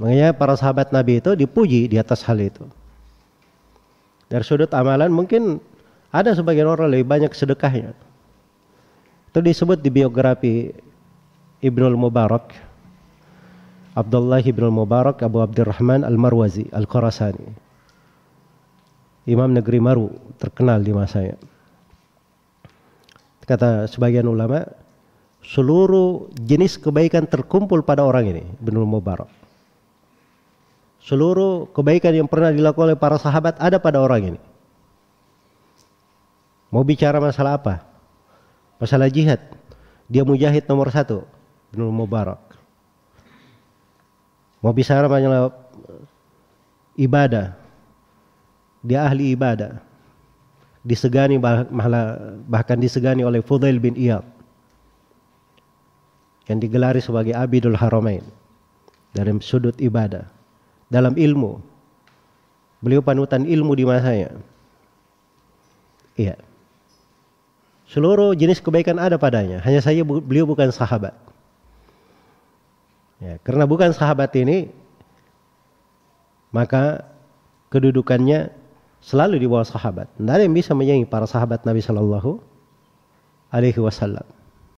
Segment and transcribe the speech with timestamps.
[0.00, 2.64] Makanya para sahabat Nabi itu dipuji di atas hal itu.
[4.32, 5.60] Dari sudut amalan mungkin
[6.08, 7.92] ada sebagian orang lebih banyak sedekahnya.
[9.28, 10.72] Itu disebut di biografi
[11.60, 12.56] Ibnul Mubarak.
[13.92, 17.52] Abdullah Ibnul Mubarak Abu Abdurrahman Al-Marwazi Al-Qurasani.
[19.28, 20.08] Imam negeri Maru
[20.40, 21.36] terkenal di masanya.
[23.44, 24.64] Kata sebagian ulama,
[25.44, 29.41] seluruh jenis kebaikan terkumpul pada orang ini, Ibnul Mubarak.
[31.02, 34.40] Seluruh kebaikan yang pernah dilakukan oleh para sahabat ada pada orang ini.
[36.70, 37.82] Mau bicara masalah apa?
[38.78, 39.42] Masalah jihad.
[40.06, 41.26] Dia mujahid nomor satu.
[41.74, 42.38] Ibnul Mubarak.
[44.62, 45.50] Mau bicara masalah
[46.94, 47.58] ibadah.
[48.86, 49.82] Dia ahli ibadah.
[50.86, 51.34] Disegani
[52.46, 54.22] bahkan disegani oleh Fudail bin Iyad.
[56.46, 58.22] Yang digelari sebagai Abidul Haramain.
[59.12, 60.31] Dari sudut ibadah
[60.92, 61.56] dalam ilmu.
[62.84, 64.36] Beliau panutan ilmu di masanya.
[66.20, 66.36] Iya.
[67.88, 69.64] Seluruh jenis kebaikan ada padanya.
[69.64, 71.16] Hanya saja beliau bukan sahabat.
[73.22, 74.68] Ya, karena bukan sahabat ini,
[76.50, 77.06] maka
[77.70, 78.50] kedudukannya
[79.00, 80.10] selalu di bawah sahabat.
[80.18, 82.42] Tidak ada yang bisa menyaingi para sahabat Nabi Shallallahu
[83.54, 84.41] Alaihi Wasallam.